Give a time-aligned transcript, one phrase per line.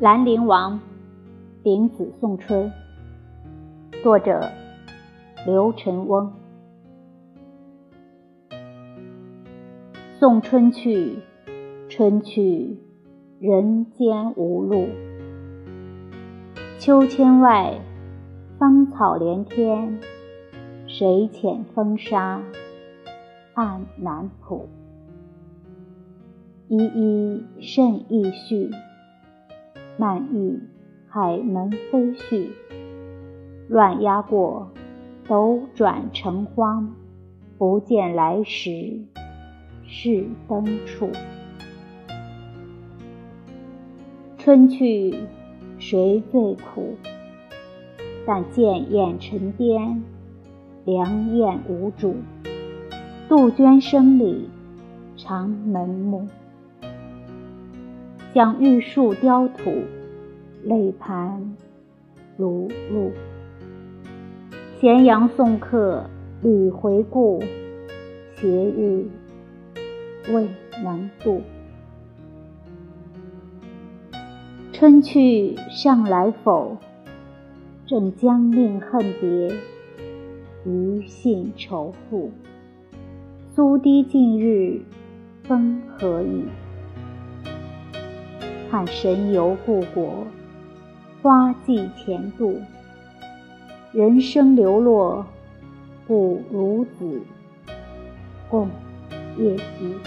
[0.00, 0.80] 兰陵王
[1.62, 2.72] 丙子送春，
[4.02, 4.50] 作者
[5.44, 6.32] 刘晨翁。
[10.18, 11.18] 送春去，
[11.90, 12.78] 春去，
[13.40, 14.88] 人间无路。
[16.78, 17.78] 秋千外，
[18.58, 20.00] 芳草连天，
[20.86, 22.42] 水浅风沙
[23.52, 24.66] 暗南浦。
[26.68, 28.70] 依依甚易绪。
[30.00, 30.58] 漫意
[31.10, 32.46] 海门飞絮，
[33.68, 34.70] 乱鸦过，
[35.28, 36.94] 斗转成荒，
[37.58, 38.98] 不见来时
[39.86, 41.10] 是灯处。
[44.38, 45.14] 春去
[45.78, 46.94] 谁最苦？
[48.26, 50.02] 但见雁沉巅，
[50.86, 52.16] 凉燕无主。
[53.28, 54.48] 杜鹃声里，
[55.18, 56.26] 长门暮。
[58.32, 59.72] 将玉树雕土，
[60.64, 61.56] 泪盘
[62.36, 63.12] 如露。
[64.80, 66.04] 咸阳送客
[66.42, 67.42] 屡回顾，
[68.36, 69.06] 斜日
[70.32, 70.48] 未
[70.82, 71.42] 能度。
[74.72, 76.76] 春去尚来否？
[77.86, 79.52] 正将命恨别，
[80.64, 82.30] 余信愁复。
[83.54, 84.80] 苏堤近日
[85.42, 86.44] 风和雨。
[88.70, 90.24] 看神游故国，
[91.22, 92.60] 花季前度。
[93.92, 95.26] 人生流落，
[96.06, 97.20] 不如子，
[98.48, 98.70] 共
[99.36, 100.00] 夜行。